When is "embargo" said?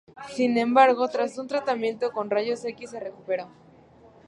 0.57-1.07